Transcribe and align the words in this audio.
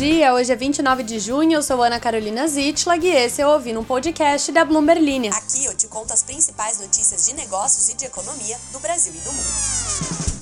dia, 0.00 0.32
hoje 0.32 0.50
é 0.50 0.56
29 0.56 1.02
de 1.02 1.18
junho, 1.18 1.52
eu 1.52 1.62
sou 1.62 1.82
Ana 1.82 2.00
Carolina 2.00 2.48
Zitlag 2.48 3.06
e 3.06 3.10
esse 3.10 3.42
é 3.42 3.46
o 3.46 3.50
Ouvindo 3.50 3.80
um 3.80 3.84
Podcast 3.84 4.50
da 4.50 4.64
Bloomberg 4.64 4.98
Linha. 5.04 5.30
Aqui 5.30 5.66
eu 5.66 5.76
te 5.76 5.86
conto 5.88 6.10
as 6.10 6.22
principais 6.22 6.80
notícias 6.80 7.26
de 7.26 7.34
negócios 7.34 7.90
e 7.90 7.96
de 7.98 8.06
economia 8.06 8.56
do 8.72 8.80
Brasil 8.80 9.12
e 9.14 9.18
do 9.18 9.30
mundo. 9.30 10.40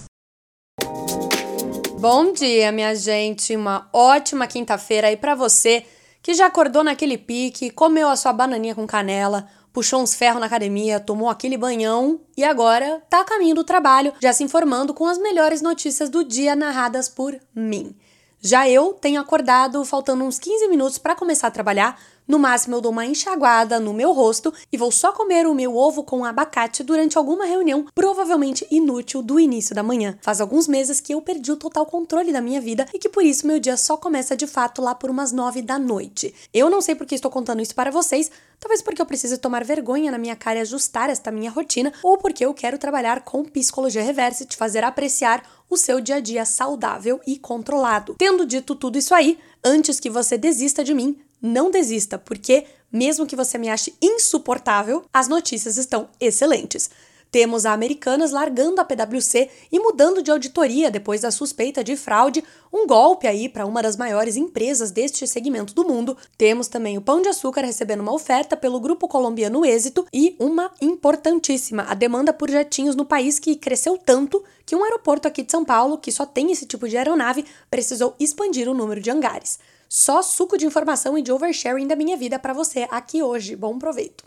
Bom 1.99 2.33
dia, 2.33 2.71
minha 2.71 2.95
gente, 2.95 3.57
uma 3.57 3.91
ótima 3.93 4.47
quinta-feira 4.47 5.09
aí 5.09 5.17
para 5.17 5.35
você 5.35 5.85
que 6.23 6.35
já 6.35 6.47
acordou 6.47 6.85
naquele 6.85 7.19
pique, 7.19 7.69
comeu 7.69 8.09
a 8.09 8.15
sua 8.15 8.33
bananinha 8.33 8.77
com 8.77 8.87
canela, 8.87 9.49
puxou 9.73 10.01
uns 10.01 10.15
ferros 10.15 10.39
na 10.39 10.47
academia, 10.47 11.01
tomou 11.01 11.29
aquele 11.29 11.59
banhão 11.59 12.21
e 12.37 12.45
agora 12.45 13.03
tá 13.11 13.23
a 13.23 13.25
caminho 13.25 13.57
do 13.57 13.65
trabalho, 13.65 14.13
já 14.23 14.33
se 14.33 14.45
informando 14.45 14.95
com 14.95 15.09
as 15.09 15.19
melhores 15.19 15.61
notícias 15.61 16.09
do 16.09 16.23
dia 16.23 16.55
narradas 16.55 17.09
por 17.09 17.37
mim. 17.53 17.97
Já 18.41 18.69
eu 18.69 18.95
tenho 18.95 19.21
acordado 19.21 19.85
faltando 19.85 20.23
uns 20.23 20.39
15 20.39 20.69
minutos 20.69 20.97
para 20.97 21.17
começar 21.17 21.49
a 21.49 21.51
trabalhar. 21.51 22.01
No 22.27 22.39
máximo, 22.39 22.77
eu 22.77 22.81
dou 22.81 22.93
uma 22.93 23.07
enxaguada 23.07 23.81
no 23.81 23.93
meu 23.93 24.13
rosto 24.13 24.53
e 24.71 24.77
vou 24.77 24.93
só 24.93 25.11
comer 25.13 25.47
o 25.47 25.55
meu 25.55 25.75
ovo 25.75 26.05
com 26.05 26.25
abacate 26.25 26.85
durante 26.85 27.17
alguma 27.17 27.47
reunião, 27.47 27.87
provavelmente 27.95 28.67
inútil, 28.71 29.23
do 29.23 29.41
início 29.41 29.75
da 29.75 29.83
manhã. 29.83 30.17
Faz 30.21 30.41
alguns 30.41 30.69
meses 30.69 31.01
que 31.01 31.15
eu 31.15 31.23
perdi 31.23 31.51
o 31.51 31.57
total 31.57 31.87
controle 31.87 32.31
da 32.31 32.43
minha 32.43 32.61
vida 32.61 32.87
e 32.93 32.99
que 32.99 33.09
por 33.09 33.25
isso 33.25 33.47
meu 33.47 33.59
dia 33.59 33.79
só 33.79 33.97
começa 33.97 34.37
de 34.37 34.47
fato 34.47 34.83
lá 34.83 34.95
por 34.95 35.11
umas 35.11 35.33
9 35.33 35.63
da 35.63 35.79
noite. 35.79 36.35
Eu 36.53 36.69
não 36.69 36.83
sei 36.83 36.95
porque 36.95 37.15
estou 37.15 37.31
contando 37.31 37.63
isso 37.63 37.75
para 37.75 37.91
vocês, 37.91 38.31
talvez 38.61 38.83
porque 38.83 39.01
eu 39.01 39.07
precise 39.07 39.39
tomar 39.39 39.65
vergonha 39.65 40.13
na 40.13 40.19
minha 40.19 40.37
cara 40.37 40.59
e 40.59 40.63
ajustar 40.63 41.09
esta 41.09 41.33
minha 41.33 41.51
rotina, 41.51 41.93
ou 42.03 42.19
porque 42.19 42.45
eu 42.45 42.53
quero 42.53 42.77
trabalhar 42.77 43.23
com 43.23 43.43
psicologia 43.43 44.03
reversa 44.03 44.43
e 44.43 44.47
te 44.47 44.57
fazer 44.57 44.85
apreciar 44.85 45.43
o 45.69 45.77
seu 45.77 46.01
dia 46.01 46.17
a 46.17 46.21
dia 46.21 46.45
saudável 46.45 47.21
e 47.27 47.39
controlado. 47.39 48.15
Tendo 48.19 48.47
dito 48.47 48.75
tudo 48.75 48.99
isso 48.99 49.15
aí, 49.15 49.39
antes 49.65 50.01
que 50.01 50.11
você 50.11 50.39
desista 50.39 50.83
de 50.83 50.95
mim, 50.95 51.19
não 51.41 51.71
desista, 51.71 52.19
porque 52.19 52.67
mesmo 52.91 53.27
que 53.27 53.37
você 53.37 53.59
me 53.59 53.69
ache 53.69 53.95
insuportável, 54.01 55.05
as 55.13 55.29
notícias 55.29 55.77
estão 55.77 56.09
excelentes. 56.21 56.91
Temos 57.31 57.67
a 57.67 57.73
Americanas 57.73 58.31
largando 58.31 58.81
a 58.81 58.85
PwC 58.85 59.51
e 59.71 59.79
mudando 59.79 60.23
de 60.23 60.31
auditoria 60.31 60.91
depois 60.91 61.21
da 61.21 61.31
suspeita 61.31 61.85
de 61.85 61.97
fraude, 61.97 62.43
um 62.73 62.87
golpe 62.87 63.27
aí 63.27 63.49
para 63.49 63.67
uma 63.67 63.83
das 63.83 63.97
maiores 63.97 64.37
empresas 64.37 64.91
deste 64.91 65.27
segmento 65.27 65.75
do 65.75 65.85
mundo. 65.85 66.17
Temos 66.37 66.69
também 66.69 66.97
o 66.97 67.03
Pão 67.03 67.21
de 67.21 67.29
Açúcar 67.29 67.63
recebendo 67.63 68.01
uma 68.01 68.15
oferta 68.15 68.57
pelo 68.57 68.81
grupo 68.81 69.07
colombiano 69.07 69.65
Êxito 69.65 70.07
e 70.13 70.35
uma 70.39 70.71
importantíssima, 70.81 71.85
a 71.89 71.95
demanda 71.95 72.33
por 72.33 72.51
jetinhos 72.51 72.97
no 72.97 73.05
país 73.05 73.39
que 73.39 73.57
cresceu 73.57 73.99
tanto 73.99 74.43
que 74.65 74.77
um 74.77 74.85
aeroporto 74.85 75.27
aqui 75.27 75.43
de 75.43 75.51
São 75.51 75.65
Paulo, 75.65 75.99
que 75.99 76.13
só 76.13 76.27
tem 76.27 76.53
esse 76.53 76.67
tipo 76.67 76.89
de 76.89 76.97
aeronave, 76.97 77.45
precisou 77.71 78.15
expandir 78.21 78.69
o 78.69 78.75
número 78.75 79.01
de 79.01 79.11
hangares. 79.11 79.59
Só 79.89 80.21
suco 80.21 80.59
de 80.59 80.67
informação 80.67 81.17
e 81.17 81.23
de 81.23 81.33
oversharing 81.33 81.87
da 81.87 81.97
minha 81.97 82.17
vida 82.17 82.39
para 82.39 82.53
você 82.53 82.87
aqui 82.91 83.23
hoje. 83.23 83.57
Bom 83.57 83.79
proveito. 83.79 84.25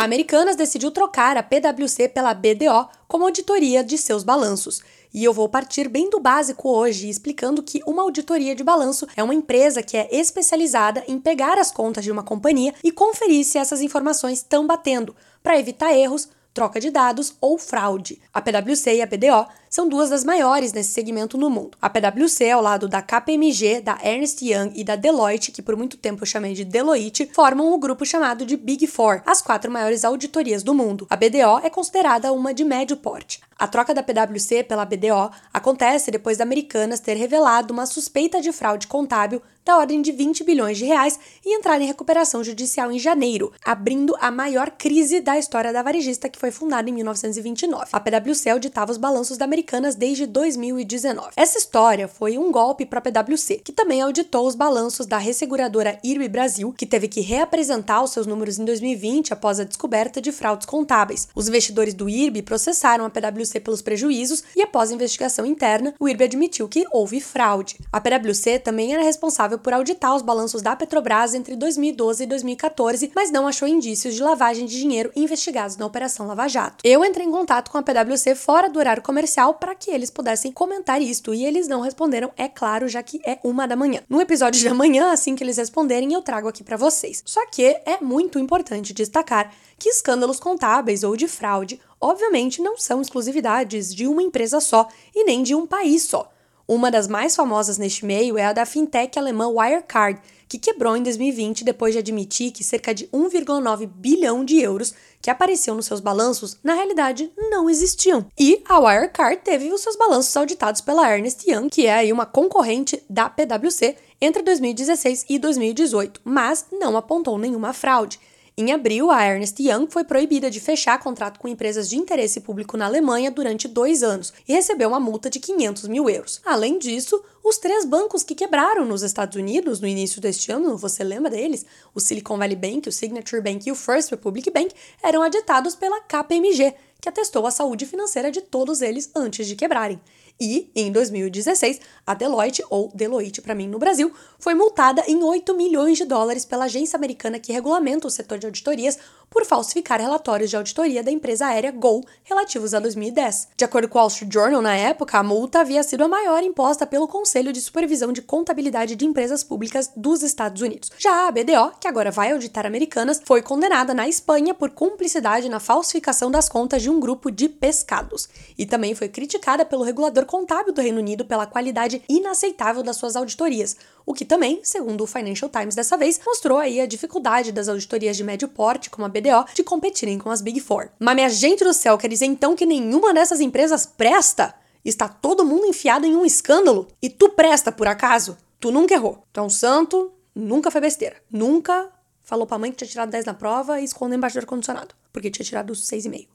A 0.00 0.04
Americanas 0.04 0.56
decidiu 0.56 0.90
trocar 0.90 1.36
a 1.36 1.42
PwC 1.42 2.08
pela 2.08 2.32
BDO 2.32 2.88
como 3.06 3.24
auditoria 3.24 3.84
de 3.84 3.98
seus 3.98 4.24
balanços. 4.24 4.80
E 5.12 5.22
eu 5.22 5.30
vou 5.30 5.46
partir 5.46 5.88
bem 5.88 6.08
do 6.08 6.18
básico 6.18 6.70
hoje, 6.70 7.10
explicando 7.10 7.62
que 7.62 7.82
uma 7.86 8.00
auditoria 8.00 8.54
de 8.54 8.64
balanço 8.64 9.06
é 9.14 9.22
uma 9.22 9.34
empresa 9.34 9.82
que 9.82 9.98
é 9.98 10.08
especializada 10.10 11.04
em 11.06 11.20
pegar 11.20 11.58
as 11.58 11.70
contas 11.70 12.02
de 12.02 12.10
uma 12.10 12.22
companhia 12.22 12.72
e 12.82 12.90
conferir 12.90 13.44
se 13.44 13.58
essas 13.58 13.82
informações 13.82 14.38
estão 14.38 14.66
batendo, 14.66 15.14
para 15.42 15.58
evitar 15.58 15.92
erros, 15.92 16.30
troca 16.54 16.80
de 16.80 16.90
dados 16.90 17.34
ou 17.38 17.58
fraude. 17.58 18.22
A 18.32 18.40
PwC 18.40 18.94
e 18.94 19.02
a 19.02 19.06
BDO 19.06 19.46
são 19.70 19.88
duas 19.88 20.10
das 20.10 20.24
maiores 20.24 20.72
nesse 20.72 20.90
segmento 20.90 21.38
no 21.38 21.48
mundo. 21.48 21.78
A 21.80 21.88
PwC, 21.88 22.50
ao 22.50 22.60
lado 22.60 22.88
da 22.88 23.00
KPMG, 23.00 23.80
da 23.80 23.96
Ernst 24.02 24.42
Young 24.42 24.72
e 24.74 24.82
da 24.82 24.96
Deloitte, 24.96 25.52
que 25.52 25.62
por 25.62 25.76
muito 25.76 25.96
tempo 25.96 26.22
eu 26.22 26.26
chamei 26.26 26.54
de 26.54 26.64
Deloitte, 26.64 27.30
formam 27.32 27.72
o 27.72 27.78
grupo 27.78 28.04
chamado 28.04 28.44
de 28.44 28.56
Big 28.56 28.88
Four, 28.88 29.22
as 29.24 29.40
quatro 29.40 29.70
maiores 29.70 30.04
auditorias 30.04 30.64
do 30.64 30.74
mundo. 30.74 31.06
A 31.08 31.14
BDO 31.14 31.60
é 31.62 31.70
considerada 31.70 32.32
uma 32.32 32.52
de 32.52 32.64
médio 32.64 32.96
porte. 32.96 33.40
A 33.56 33.68
troca 33.68 33.94
da 33.94 34.02
PwC 34.02 34.64
pela 34.64 34.86
BDO 34.86 35.30
acontece 35.52 36.10
depois 36.10 36.38
da 36.38 36.44
Americanas 36.44 36.98
ter 36.98 37.14
revelado 37.14 37.74
uma 37.74 37.84
suspeita 37.84 38.40
de 38.40 38.50
fraude 38.52 38.86
contábil 38.86 39.40
da 39.62 39.76
ordem 39.76 40.00
de 40.00 40.10
20 40.10 40.42
bilhões 40.44 40.78
de 40.78 40.86
reais 40.86 41.20
e 41.44 41.54
entrar 41.54 41.78
em 41.78 41.86
recuperação 41.86 42.42
judicial 42.42 42.90
em 42.90 42.98
janeiro, 42.98 43.52
abrindo 43.62 44.16
a 44.18 44.30
maior 44.30 44.70
crise 44.70 45.20
da 45.20 45.38
história 45.38 45.74
da 45.74 45.82
varejista 45.82 46.28
que 46.28 46.38
foi 46.38 46.50
fundada 46.50 46.88
em 46.88 46.92
1929. 46.94 47.90
A 47.92 48.00
PwC 48.00 48.48
auditava 48.48 48.90
os 48.90 48.96
balanços 48.96 49.36
da 49.36 49.44
Americanas 49.44 49.59
desde 49.96 50.26
2019. 50.26 51.30
Essa 51.36 51.58
história 51.58 52.08
foi 52.08 52.38
um 52.38 52.50
golpe 52.50 52.84
para 52.86 52.98
a 52.98 53.02
PwC, 53.02 53.60
que 53.64 53.72
também 53.72 54.00
auditou 54.00 54.46
os 54.46 54.54
balanços 54.54 55.06
da 55.06 55.18
resseguradora 55.18 55.98
IRB 56.02 56.28
Brasil, 56.28 56.74
que 56.76 56.86
teve 56.86 57.08
que 57.08 57.20
reapresentar 57.20 58.02
os 58.02 58.10
seus 58.10 58.26
números 58.26 58.58
em 58.58 58.64
2020 58.64 59.32
após 59.32 59.60
a 59.60 59.64
descoberta 59.64 60.20
de 60.20 60.32
fraudes 60.32 60.66
contábeis. 60.66 61.28
Os 61.34 61.48
investidores 61.48 61.94
do 61.94 62.08
IRB 62.08 62.42
processaram 62.42 63.04
a 63.04 63.10
PwC 63.10 63.60
pelos 63.60 63.82
prejuízos 63.82 64.42
e 64.56 64.62
após 64.62 64.90
a 64.90 64.94
investigação 64.94 65.46
interna, 65.46 65.94
o 65.98 66.08
IRB 66.08 66.24
admitiu 66.24 66.68
que 66.68 66.84
houve 66.92 67.20
fraude. 67.20 67.78
A 67.92 68.00
PwC 68.00 68.58
também 68.58 68.92
era 68.94 69.02
responsável 69.02 69.58
por 69.58 69.72
auditar 69.72 70.14
os 70.14 70.22
balanços 70.22 70.62
da 70.62 70.76
Petrobras 70.76 71.34
entre 71.34 71.56
2012 71.56 72.24
e 72.24 72.26
2014, 72.26 73.12
mas 73.14 73.30
não 73.30 73.46
achou 73.46 73.68
indícios 73.68 74.14
de 74.14 74.22
lavagem 74.22 74.66
de 74.66 74.78
dinheiro 74.78 75.10
investigados 75.14 75.76
na 75.76 75.86
Operação 75.86 76.26
Lava 76.26 76.48
Jato. 76.48 76.78
Eu 76.84 77.04
entrei 77.04 77.26
em 77.26 77.30
contato 77.30 77.70
com 77.70 77.78
a 77.78 77.82
PwC 77.82 78.34
fora 78.34 78.68
do 78.68 78.78
horário 78.78 79.02
comercial 79.02 79.49
para 79.54 79.74
que 79.74 79.90
eles 79.90 80.10
pudessem 80.10 80.52
comentar 80.52 81.00
isto 81.00 81.34
e 81.34 81.44
eles 81.44 81.68
não 81.68 81.80
responderam, 81.80 82.30
é 82.36 82.48
claro, 82.48 82.88
já 82.88 83.02
que 83.02 83.20
é 83.24 83.38
uma 83.42 83.66
da 83.66 83.76
manhã. 83.76 84.02
No 84.08 84.20
episódio 84.20 84.60
de 84.60 84.68
amanhã, 84.68 85.12
assim 85.12 85.34
que 85.34 85.44
eles 85.44 85.56
responderem, 85.56 86.12
eu 86.12 86.22
trago 86.22 86.48
aqui 86.48 86.62
para 86.62 86.76
vocês. 86.76 87.22
Só 87.24 87.44
que 87.46 87.62
é 87.64 87.98
muito 88.00 88.38
importante 88.38 88.92
destacar 88.92 89.52
que 89.78 89.88
escândalos 89.88 90.40
contábeis 90.40 91.02
ou 91.02 91.16
de 91.16 91.26
fraude, 91.26 91.80
obviamente, 92.00 92.60
não 92.60 92.76
são 92.76 93.00
exclusividades 93.00 93.94
de 93.94 94.06
uma 94.06 94.22
empresa 94.22 94.60
só 94.60 94.88
e 95.14 95.24
nem 95.24 95.42
de 95.42 95.54
um 95.54 95.66
país 95.66 96.02
só. 96.02 96.30
Uma 96.70 96.88
das 96.88 97.08
mais 97.08 97.34
famosas 97.34 97.78
neste 97.78 98.06
meio 98.06 98.38
é 98.38 98.44
a 98.44 98.52
da 98.52 98.64
fintech 98.64 99.18
alemã 99.18 99.48
Wirecard, 99.48 100.20
que 100.48 100.56
quebrou 100.56 100.96
em 100.96 101.02
2020 101.02 101.64
depois 101.64 101.92
de 101.92 101.98
admitir 101.98 102.52
que 102.52 102.62
cerca 102.62 102.94
de 102.94 103.08
1,9 103.08 103.88
bilhão 103.88 104.44
de 104.44 104.60
euros 104.60 104.94
que 105.20 105.28
apareciam 105.28 105.74
nos 105.74 105.86
seus 105.86 105.98
balanços 105.98 106.58
na 106.62 106.74
realidade 106.74 107.28
não 107.50 107.68
existiam. 107.68 108.24
E 108.38 108.62
a 108.68 108.78
Wirecard 108.78 109.42
teve 109.42 109.72
os 109.72 109.80
seus 109.80 109.96
balanços 109.96 110.36
auditados 110.36 110.80
pela 110.80 111.12
Ernst 111.12 111.44
Young, 111.44 111.68
que 111.68 111.86
é 111.86 111.94
aí 111.94 112.12
uma 112.12 112.24
concorrente 112.24 113.02
da 113.10 113.28
PwC, 113.28 113.96
entre 114.20 114.40
2016 114.40 115.26
e 115.28 115.40
2018, 115.40 116.20
mas 116.22 116.66
não 116.70 116.96
apontou 116.96 117.36
nenhuma 117.36 117.72
fraude. 117.72 118.20
Em 118.60 118.72
abril, 118.72 119.10
a 119.10 119.24
Ernst 119.24 119.58
Young 119.58 119.86
foi 119.88 120.04
proibida 120.04 120.50
de 120.50 120.60
fechar 120.60 121.00
contrato 121.00 121.40
com 121.40 121.48
empresas 121.48 121.88
de 121.88 121.96
interesse 121.96 122.40
público 122.40 122.76
na 122.76 122.84
Alemanha 122.84 123.30
durante 123.30 123.66
dois 123.66 124.02
anos 124.02 124.34
e 124.46 124.52
recebeu 124.52 124.90
uma 124.90 125.00
multa 125.00 125.30
de 125.30 125.40
500 125.40 125.88
mil 125.88 126.10
euros. 126.10 126.42
Além 126.44 126.78
disso, 126.78 127.24
os 127.42 127.56
três 127.56 127.86
bancos 127.86 128.22
que 128.22 128.34
quebraram 128.34 128.84
nos 128.84 129.00
Estados 129.00 129.36
Unidos 129.36 129.80
no 129.80 129.88
início 129.88 130.20
deste 130.20 130.52
ano, 130.52 130.76
você 130.76 131.02
lembra 131.02 131.30
deles? 131.30 131.64
O 131.94 132.00
Silicon 132.00 132.36
Valley 132.36 132.54
Bank, 132.54 132.86
o 132.86 132.92
Signature 132.92 133.40
Bank 133.40 133.66
e 133.66 133.72
o 133.72 133.74
First 133.74 134.10
Republic 134.10 134.50
Bank 134.50 134.74
eram 135.02 135.22
auditados 135.22 135.74
pela 135.74 136.02
KPMG, 136.02 136.74
que 137.00 137.08
atestou 137.08 137.46
a 137.46 137.50
saúde 137.50 137.86
financeira 137.86 138.30
de 138.30 138.42
todos 138.42 138.82
eles 138.82 139.10
antes 139.16 139.46
de 139.46 139.56
quebrarem. 139.56 139.98
E, 140.40 140.70
em 140.74 140.90
2016, 140.90 141.80
a 142.06 142.14
Deloitte, 142.14 142.64
ou 142.70 142.90
Deloitte 142.94 143.42
para 143.42 143.54
mim 143.54 143.68
no 143.68 143.78
Brasil, 143.78 144.10
foi 144.38 144.54
multada 144.54 145.04
em 145.06 145.22
8 145.22 145.54
milhões 145.54 145.98
de 145.98 146.06
dólares 146.06 146.46
pela 146.46 146.64
agência 146.64 146.96
americana 146.96 147.38
que 147.38 147.52
regulamenta 147.52 148.06
o 148.06 148.10
setor 148.10 148.38
de 148.38 148.46
auditorias 148.46 148.98
por 149.30 149.46
falsificar 149.46 150.00
relatórios 150.00 150.50
de 150.50 150.56
auditoria 150.56 151.04
da 151.04 151.10
empresa 151.10 151.46
aérea 151.46 151.70
Gol 151.70 152.04
relativos 152.24 152.74
a 152.74 152.80
2010. 152.80 153.48
De 153.56 153.64
acordo 153.64 153.88
com 153.88 153.96
o 153.96 154.00
Wall 154.00 154.08
Street 154.08 154.32
Journal, 154.32 154.60
na 154.60 154.76
época, 154.76 155.18
a 155.18 155.22
multa 155.22 155.60
havia 155.60 155.82
sido 155.84 156.02
a 156.02 156.08
maior 156.08 156.42
imposta 156.42 156.84
pelo 156.84 157.06
Conselho 157.06 157.52
de 157.52 157.60
Supervisão 157.60 158.12
de 158.12 158.22
Contabilidade 158.22 158.96
de 158.96 159.06
Empresas 159.06 159.44
Públicas 159.44 159.92
dos 159.96 160.24
Estados 160.24 160.60
Unidos. 160.60 160.90
Já 160.98 161.28
a 161.28 161.30
BDO, 161.30 161.78
que 161.80 161.86
agora 161.86 162.10
vai 162.10 162.32
auditar 162.32 162.66
americanas, 162.66 163.22
foi 163.24 163.40
condenada 163.40 163.94
na 163.94 164.08
Espanha 164.08 164.52
por 164.52 164.70
cumplicidade 164.70 165.48
na 165.48 165.60
falsificação 165.60 166.30
das 166.30 166.48
contas 166.48 166.82
de 166.82 166.90
um 166.90 166.98
grupo 166.98 167.30
de 167.30 167.48
pescados. 167.48 168.28
E 168.58 168.66
também 168.66 168.96
foi 168.96 169.08
criticada 169.08 169.64
pelo 169.64 169.84
regulador 169.84 170.26
contábil 170.26 170.72
do 170.72 170.80
Reino 170.80 170.98
Unido 170.98 171.24
pela 171.24 171.46
qualidade 171.46 172.02
inaceitável 172.08 172.82
das 172.82 172.96
suas 172.96 173.14
auditorias, 173.14 173.76
o 174.10 174.14
que 174.14 174.24
também, 174.24 174.60
segundo 174.64 175.04
o 175.04 175.06
Financial 175.06 175.48
Times 175.48 175.76
dessa 175.76 175.96
vez, 175.96 176.20
mostrou 176.26 176.58
aí 176.58 176.80
a 176.80 176.86
dificuldade 176.86 177.52
das 177.52 177.68
auditorias 177.68 178.16
de 178.16 178.24
médio 178.24 178.48
porte, 178.48 178.90
como 178.90 179.06
a 179.06 179.08
BDO, 179.08 179.19
de 179.54 179.62
competirem 179.62 180.18
com 180.18 180.30
as 180.30 180.40
Big 180.40 180.60
Four. 180.60 180.90
Mas 180.98 181.14
minha 181.14 181.28
gente 181.28 181.64
do 181.64 181.72
céu, 181.72 181.96
quer 181.98 182.08
dizer 182.08 182.26
então 182.26 182.56
que 182.56 182.66
nenhuma 182.66 183.14
dessas 183.14 183.40
empresas 183.40 183.86
presta? 183.86 184.54
Está 184.84 185.08
todo 185.08 185.44
mundo 185.44 185.66
enfiado 185.66 186.06
em 186.06 186.16
um 186.16 186.24
escândalo? 186.24 186.88
E 187.02 187.10
tu 187.10 187.30
presta 187.30 187.70
por 187.70 187.86
acaso? 187.86 188.36
Tu 188.58 188.70
nunca 188.70 188.94
errou. 188.94 189.24
Tu 189.32 189.40
é 189.40 189.42
um 189.42 189.50
santo, 189.50 190.12
nunca 190.34 190.70
foi 190.70 190.80
besteira. 190.80 191.16
Nunca 191.30 191.90
falou 192.22 192.46
pra 192.46 192.58
mãe 192.58 192.70
que 192.70 192.78
tinha 192.78 192.88
tirado 192.88 193.10
10 193.10 193.24
na 193.24 193.34
prova 193.34 193.80
e 193.80 193.84
escondeu 193.84 194.16
embaixo 194.16 194.36
do 194.36 194.40
ar-condicionado, 194.40 194.94
porque 195.12 195.30
tinha 195.30 195.44
tirado 195.44 195.72
6,5. 195.72 196.28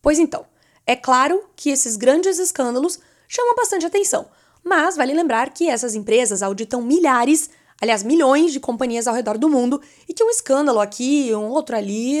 Pois 0.00 0.18
então, 0.18 0.46
é 0.86 0.96
claro 0.96 1.44
que 1.54 1.70
esses 1.70 1.96
grandes 1.96 2.38
escândalos 2.38 3.00
chamam 3.28 3.54
bastante 3.54 3.84
atenção. 3.84 4.28
Mas 4.62 4.96
vale 4.96 5.14
lembrar 5.14 5.50
que 5.50 5.68
essas 5.68 5.94
empresas 5.94 6.42
auditam 6.42 6.82
milhares, 6.82 7.50
aliás, 7.80 8.02
milhões 8.02 8.52
de 8.52 8.60
companhias 8.60 9.06
ao 9.06 9.14
redor 9.14 9.38
do 9.38 9.48
mundo 9.48 9.80
e 10.08 10.14
que 10.14 10.22
um 10.22 10.30
escândalo 10.30 10.80
aqui, 10.80 11.30
um 11.34 11.48
outro 11.48 11.76
ali, 11.76 12.20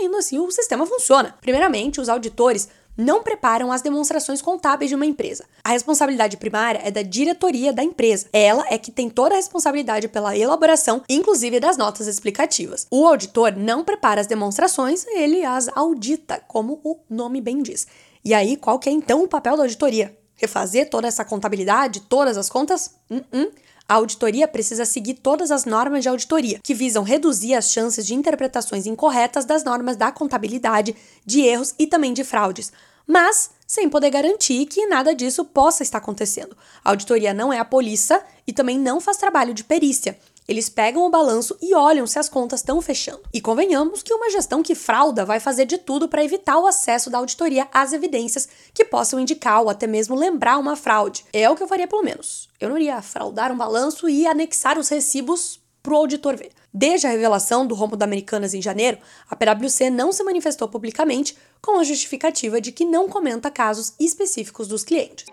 ainda 0.00 0.18
assim 0.18 0.38
o 0.38 0.50
sistema 0.50 0.86
funciona. 0.86 1.34
Primeiramente, 1.40 2.00
os 2.00 2.08
auditores 2.08 2.68
não 2.96 3.22
preparam 3.22 3.72
as 3.72 3.82
demonstrações 3.82 4.40
contábeis 4.40 4.88
de 4.88 4.94
uma 4.94 5.06
empresa. 5.06 5.44
A 5.62 5.70
responsabilidade 5.70 6.36
primária 6.36 6.80
é 6.84 6.90
da 6.90 7.02
diretoria 7.02 7.72
da 7.72 7.82
empresa. 7.82 8.26
Ela 8.32 8.64
é 8.70 8.78
que 8.78 8.92
tem 8.92 9.10
toda 9.10 9.34
a 9.34 9.36
responsabilidade 9.36 10.08
pela 10.08 10.36
elaboração, 10.36 11.02
inclusive 11.08 11.58
das 11.58 11.76
notas 11.76 12.06
explicativas. 12.06 12.86
O 12.90 13.06
auditor 13.06 13.56
não 13.56 13.84
prepara 13.84 14.20
as 14.20 14.26
demonstrações, 14.26 15.04
ele 15.08 15.44
as 15.44 15.68
audita, 15.74 16.40
como 16.46 16.80
o 16.84 16.98
nome 17.10 17.40
bem 17.40 17.62
diz. 17.62 17.86
E 18.24 18.32
aí, 18.32 18.56
qual 18.56 18.78
que 18.78 18.88
é 18.88 18.92
então 18.92 19.22
o 19.22 19.28
papel 19.28 19.56
da 19.56 19.64
auditoria? 19.64 20.16
Refazer 20.36 20.88
toda 20.88 21.06
essa 21.06 21.24
contabilidade, 21.24 22.00
todas 22.00 22.36
as 22.36 22.48
contas? 22.48 22.94
Uh 23.10 23.16
-uh. 23.32 23.52
A 23.86 23.94
auditoria 23.94 24.48
precisa 24.48 24.86
seguir 24.86 25.14
todas 25.14 25.50
as 25.50 25.66
normas 25.66 26.02
de 26.02 26.08
auditoria, 26.08 26.58
que 26.62 26.72
visam 26.72 27.02
reduzir 27.02 27.54
as 27.54 27.70
chances 27.70 28.06
de 28.06 28.14
interpretações 28.14 28.86
incorretas 28.86 29.44
das 29.44 29.62
normas 29.62 29.96
da 29.96 30.10
contabilidade, 30.10 30.96
de 31.24 31.42
erros 31.42 31.74
e 31.78 31.86
também 31.86 32.14
de 32.14 32.24
fraudes, 32.24 32.72
mas 33.06 33.50
sem 33.66 33.88
poder 33.88 34.08
garantir 34.10 34.64
que 34.66 34.86
nada 34.86 35.14
disso 35.14 35.44
possa 35.44 35.82
estar 35.82 35.98
acontecendo. 35.98 36.56
A 36.82 36.90
auditoria 36.90 37.34
não 37.34 37.52
é 37.52 37.58
a 37.58 37.64
polícia 37.64 38.22
e 38.46 38.52
também 38.52 38.78
não 38.78 39.00
faz 39.00 39.18
trabalho 39.18 39.52
de 39.52 39.64
perícia. 39.64 40.18
Eles 40.46 40.68
pegam 40.68 41.06
o 41.06 41.10
balanço 41.10 41.56
e 41.60 41.74
olham 41.74 42.06
se 42.06 42.18
as 42.18 42.28
contas 42.28 42.60
estão 42.60 42.80
fechando. 42.82 43.22
E 43.32 43.40
convenhamos 43.40 44.02
que 44.02 44.12
uma 44.12 44.30
gestão 44.30 44.62
que 44.62 44.74
frauda 44.74 45.24
vai 45.24 45.40
fazer 45.40 45.64
de 45.64 45.78
tudo 45.78 46.08
para 46.08 46.22
evitar 46.22 46.58
o 46.58 46.66
acesso 46.66 47.08
da 47.08 47.18
auditoria 47.18 47.66
às 47.72 47.92
evidências 47.92 48.48
que 48.74 48.84
possam 48.84 49.18
indicar 49.18 49.62
ou 49.62 49.70
até 49.70 49.86
mesmo 49.86 50.14
lembrar 50.14 50.58
uma 50.58 50.76
fraude. 50.76 51.24
É 51.32 51.48
o 51.48 51.56
que 51.56 51.62
eu 51.62 51.68
faria 51.68 51.88
pelo 51.88 52.02
menos. 52.02 52.48
Eu 52.60 52.68
não 52.68 52.76
iria 52.76 53.00
fraudar 53.00 53.50
um 53.50 53.56
balanço 53.56 54.08
e 54.08 54.26
anexar 54.26 54.78
os 54.78 54.88
recibos 54.88 55.60
para 55.82 55.92
o 55.92 55.96
auditor 55.96 56.36
ver. 56.36 56.50
Desde 56.72 57.06
a 57.06 57.10
revelação 57.10 57.66
do 57.66 57.74
rombo 57.74 57.96
da 57.96 58.04
Americanas 58.04 58.54
em 58.54 58.60
janeiro, 58.60 58.98
a 59.28 59.36
PwC 59.36 59.90
não 59.90 60.12
se 60.12 60.24
manifestou 60.24 60.68
publicamente 60.68 61.36
com 61.62 61.78
a 61.78 61.84
justificativa 61.84 62.60
de 62.60 62.72
que 62.72 62.84
não 62.84 63.08
comenta 63.08 63.50
casos 63.50 63.92
específicos 64.00 64.66
dos 64.66 64.82
clientes. 64.82 65.26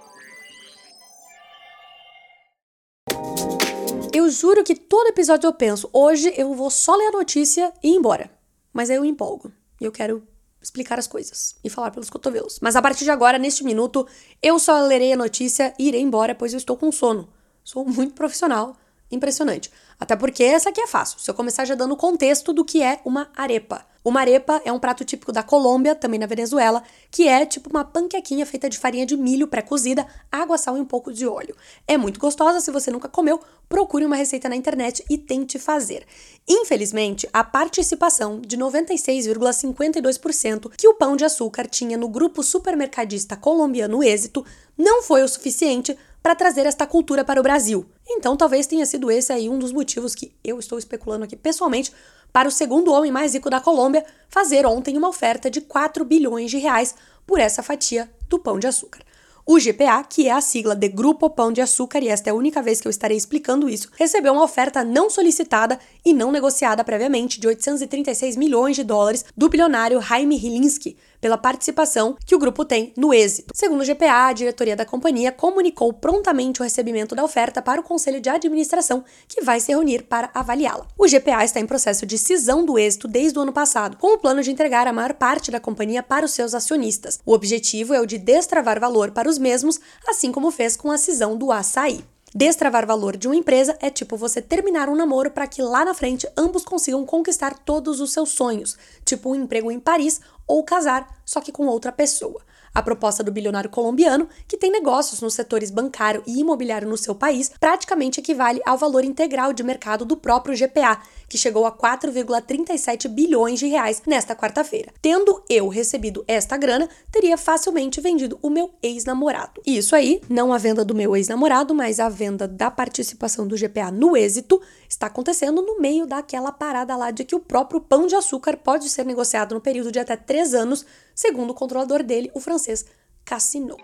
Juro 4.31 4.63
que 4.63 4.75
todo 4.75 5.07
episódio 5.07 5.47
eu 5.47 5.53
penso, 5.53 5.89
hoje 5.93 6.33
eu 6.35 6.53
vou 6.53 6.69
só 6.69 6.95
ler 6.95 7.07
a 7.07 7.11
notícia 7.11 7.71
e 7.83 7.89
ir 7.89 7.95
embora. 7.95 8.31
Mas 8.73 8.89
aí 8.89 8.95
eu 8.95 9.05
empolgo. 9.05 9.51
E 9.79 9.85
eu 9.85 9.91
quero 9.91 10.27
explicar 10.61 10.99
as 10.99 11.07
coisas 11.07 11.55
e 11.63 11.69
falar 11.69 11.91
pelos 11.91 12.09
cotovelos. 12.09 12.59
Mas 12.61 12.75
a 12.75 12.81
partir 12.81 13.03
de 13.03 13.11
agora, 13.11 13.37
neste 13.37 13.63
minuto, 13.63 14.07
eu 14.41 14.57
só 14.59 14.79
lerei 14.81 15.13
a 15.13 15.17
notícia 15.17 15.73
e 15.77 15.87
irei 15.87 16.01
embora, 16.01 16.35
pois 16.35 16.53
eu 16.53 16.57
estou 16.57 16.77
com 16.77 16.91
sono. 16.91 17.27
Sou 17.63 17.85
muito 17.85 18.13
profissional, 18.13 18.75
impressionante. 19.11 19.71
Até 19.99 20.15
porque 20.15 20.43
essa 20.43 20.69
aqui 20.69 20.81
é 20.81 20.87
fácil. 20.87 21.19
Se 21.19 21.29
eu 21.29 21.35
começar 21.35 21.65
já 21.65 21.75
dando 21.75 21.95
contexto 21.95 22.53
do 22.53 22.65
que 22.65 22.81
é 22.81 22.99
uma 23.05 23.29
arepa. 23.35 23.85
Uma 24.03 24.21
arepa 24.21 24.59
é 24.65 24.71
um 24.71 24.79
prato 24.79 25.05
típico 25.05 25.31
da 25.31 25.43
Colômbia, 25.43 25.93
também 25.93 26.19
na 26.19 26.25
Venezuela, 26.25 26.81
que 27.11 27.27
é 27.27 27.45
tipo 27.45 27.69
uma 27.69 27.85
panquequinha 27.85 28.47
feita 28.47 28.67
de 28.67 28.79
farinha 28.79 29.05
de 29.05 29.15
milho 29.15 29.47
pré-cozida, 29.47 30.07
água, 30.31 30.57
sal 30.57 30.75
e 30.75 30.81
um 30.81 30.85
pouco 30.85 31.13
de 31.13 31.27
óleo. 31.27 31.55
É 31.87 31.97
muito 31.97 32.19
gostosa, 32.19 32.59
se 32.59 32.71
você 32.71 32.89
nunca 32.89 33.07
comeu, 33.07 33.39
procure 33.69 34.03
uma 34.03 34.15
receita 34.15 34.49
na 34.49 34.55
internet 34.55 35.05
e 35.07 35.19
tente 35.19 35.59
fazer. 35.59 36.03
Infelizmente, 36.49 37.29
a 37.31 37.43
participação 37.43 38.41
de 38.41 38.57
96,52% 38.57 40.71
que 40.75 40.87
o 40.87 40.95
pão 40.95 41.15
de 41.15 41.23
açúcar 41.23 41.67
tinha 41.67 41.95
no 41.95 42.09
grupo 42.09 42.41
supermercadista 42.41 43.37
colombiano 43.37 44.03
Êxito 44.03 44.43
não 44.75 45.03
foi 45.03 45.21
o 45.21 45.27
suficiente 45.27 45.95
para 46.21 46.35
trazer 46.35 46.65
esta 46.65 46.85
cultura 46.85 47.23
para 47.23 47.39
o 47.39 47.43
Brasil. 47.43 47.85
Então, 48.07 48.37
talvez 48.37 48.67
tenha 48.67 48.85
sido 48.85 49.09
esse 49.09 49.33
aí 49.33 49.49
um 49.49 49.57
dos 49.57 49.71
motivos 49.71 50.13
que 50.13 50.33
eu 50.43 50.59
estou 50.59 50.77
especulando 50.77 51.23
aqui 51.23 51.35
pessoalmente 51.35 51.91
para 52.31 52.47
o 52.47 52.51
segundo 52.51 52.91
homem 52.91 53.11
mais 53.11 53.33
rico 53.33 53.49
da 53.49 53.59
Colômbia 53.59 54.05
fazer 54.29 54.65
ontem 54.65 54.97
uma 54.97 55.09
oferta 55.09 55.49
de 55.49 55.61
4 55.61 56.05
bilhões 56.05 56.51
de 56.51 56.57
reais 56.57 56.95
por 57.25 57.39
essa 57.39 57.63
fatia 57.63 58.09
do 58.29 58.39
pão 58.39 58.59
de 58.59 58.67
açúcar. 58.67 59.03
O 59.45 59.57
GPA, 59.59 60.03
que 60.07 60.27
é 60.27 60.31
a 60.31 60.39
sigla 60.39 60.75
de 60.75 60.87
Grupo 60.87 61.29
Pão 61.29 61.51
de 61.51 61.61
Açúcar, 61.61 61.99
e 61.99 62.07
esta 62.07 62.29
é 62.29 62.31
a 62.31 62.35
única 62.35 62.61
vez 62.61 62.79
que 62.79 62.87
eu 62.87 62.91
estarei 62.91 63.17
explicando 63.17 63.67
isso, 63.67 63.89
recebeu 63.97 64.33
uma 64.33 64.43
oferta 64.43 64.83
não 64.83 65.09
solicitada 65.09 65.79
e 66.05 66.13
não 66.13 66.31
negociada 66.31 66.83
previamente 66.83 67.39
de 67.39 67.47
836 67.47 68.37
milhões 68.37 68.75
de 68.75 68.83
dólares 68.83 69.25
do 69.35 69.49
bilionário 69.49 69.99
Jaime 69.99 70.37
Hilinski, 70.37 70.95
pela 71.21 71.37
participação 71.37 72.17
que 72.25 72.35
o 72.35 72.39
grupo 72.39 72.65
tem 72.65 72.91
no 72.97 73.13
êxito. 73.13 73.53
Segundo 73.55 73.81
o 73.81 73.85
GPA, 73.85 74.27
a 74.27 74.33
diretoria 74.33 74.75
da 74.75 74.85
companhia 74.85 75.31
comunicou 75.31 75.93
prontamente 75.93 76.59
o 76.59 76.63
recebimento 76.63 77.15
da 77.15 77.23
oferta 77.23 77.61
para 77.61 77.79
o 77.79 77.83
conselho 77.83 78.19
de 78.19 78.29
administração, 78.29 79.05
que 79.27 79.41
vai 79.41 79.59
se 79.59 79.71
reunir 79.71 80.03
para 80.03 80.31
avaliá-la. 80.33 80.87
O 80.97 81.07
GPA 81.07 81.45
está 81.45 81.59
em 81.59 81.67
processo 81.67 82.05
de 82.05 82.17
cisão 82.17 82.65
do 82.65 82.77
êxito 82.77 83.07
desde 83.07 83.37
o 83.37 83.43
ano 83.43 83.53
passado, 83.53 83.97
com 83.97 84.15
o 84.15 84.17
plano 84.17 84.41
de 84.41 84.51
entregar 84.51 84.87
a 84.87 84.93
maior 84.93 85.13
parte 85.13 85.51
da 85.51 85.59
companhia 85.59 86.01
para 86.01 86.25
os 86.25 86.31
seus 86.31 86.55
acionistas. 86.55 87.19
O 87.25 87.33
objetivo 87.33 87.93
é 87.93 88.01
o 88.01 88.05
de 88.07 88.17
destravar 88.17 88.79
valor 88.79 89.11
para 89.11 89.29
os 89.29 89.37
mesmos, 89.37 89.79
assim 90.07 90.31
como 90.31 90.49
fez 90.49 90.75
com 90.75 90.89
a 90.89 90.97
cisão 90.97 91.37
do 91.37 91.51
açaí. 91.51 92.03
Destravar 92.33 92.87
valor 92.87 93.17
de 93.17 93.27
uma 93.27 93.35
empresa 93.35 93.77
é 93.81 93.89
tipo 93.89 94.15
você 94.15 94.41
terminar 94.41 94.87
um 94.87 94.95
namoro 94.95 95.31
para 95.31 95.45
que 95.47 95.61
lá 95.61 95.83
na 95.83 95.93
frente 95.93 96.25
ambos 96.37 96.63
consigam 96.63 97.05
conquistar 97.05 97.59
todos 97.59 97.99
os 97.99 98.13
seus 98.13 98.29
sonhos, 98.29 98.77
tipo 99.03 99.31
um 99.31 99.35
emprego 99.35 99.69
em 99.69 99.81
Paris 99.81 100.21
ou 100.47 100.63
casar, 100.63 101.21
só 101.25 101.41
que 101.41 101.51
com 101.51 101.67
outra 101.67 101.91
pessoa. 101.91 102.41
A 102.73 102.81
proposta 102.81 103.23
do 103.23 103.31
bilionário 103.31 103.69
colombiano, 103.69 104.29
que 104.47 104.57
tem 104.57 104.71
negócios 104.71 105.21
nos 105.21 105.33
setores 105.33 105.69
bancário 105.69 106.23
e 106.25 106.39
imobiliário 106.39 106.87
no 106.87 106.97
seu 106.97 107.13
país, 107.13 107.51
praticamente 107.59 108.19
equivale 108.19 108.61
ao 108.65 108.77
valor 108.77 109.03
integral 109.03 109.51
de 109.51 109.63
mercado 109.63 110.05
do 110.05 110.15
próprio 110.15 110.55
GPA, 110.55 111.01
que 111.27 111.37
chegou 111.37 111.65
a 111.65 111.71
4,37 111.71 113.09
bilhões 113.09 113.59
de 113.59 113.67
reais 113.67 114.01
nesta 114.07 114.35
quarta-feira. 114.35 114.93
Tendo 115.01 115.43
eu 115.49 115.67
recebido 115.67 116.23
esta 116.27 116.55
grana, 116.55 116.87
teria 117.11 117.37
facilmente 117.37 117.99
vendido 117.99 118.39
o 118.41 118.49
meu 118.49 118.71
ex-namorado. 118.81 119.61
E 119.65 119.77
isso 119.77 119.95
aí, 119.95 120.21
não 120.29 120.53
a 120.53 120.57
venda 120.57 120.85
do 120.85 120.95
meu 120.95 121.15
ex-namorado, 121.15 121.75
mas 121.75 121.99
a 121.99 122.07
venda 122.07 122.47
da 122.47 122.71
participação 122.71 123.45
do 123.47 123.57
GPA 123.57 123.91
no 123.91 124.15
êxito, 124.15 124.61
está 124.87 125.07
acontecendo 125.07 125.61
no 125.61 125.79
meio 125.79 126.05
daquela 126.05 126.51
parada 126.51 126.95
lá 126.95 127.11
de 127.11 127.23
que 127.23 127.35
o 127.35 127.39
próprio 127.39 127.79
pão 127.79 128.07
de 128.07 128.15
açúcar 128.15 128.57
pode 128.57 128.89
ser 128.89 129.05
negociado 129.05 129.55
no 129.55 129.61
período 129.61 129.91
de 129.91 129.99
até 129.99 130.15
três 130.17 130.53
anos, 130.53 130.85
segundo 131.21 131.51
o 131.51 131.53
controlador 131.53 132.01
dele, 132.01 132.31
o 132.33 132.39
francês 132.39 132.83
Cassino. 133.23 133.77